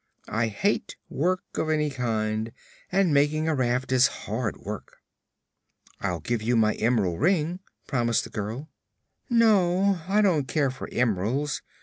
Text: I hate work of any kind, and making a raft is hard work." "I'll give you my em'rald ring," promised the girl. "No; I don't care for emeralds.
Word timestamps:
I 0.29 0.47
hate 0.47 0.95
work 1.09 1.43
of 1.59 1.69
any 1.69 1.91
kind, 1.91 2.51
and 2.91 3.13
making 3.13 3.47
a 3.47 3.53
raft 3.53 3.91
is 3.91 4.07
hard 4.25 4.57
work." 4.57 4.95
"I'll 5.99 6.21
give 6.21 6.41
you 6.41 6.55
my 6.55 6.73
em'rald 6.77 7.21
ring," 7.21 7.59
promised 7.85 8.23
the 8.23 8.31
girl. 8.31 8.67
"No; 9.29 9.99
I 10.07 10.23
don't 10.23 10.47
care 10.47 10.71
for 10.71 10.89
emeralds. 10.91 11.61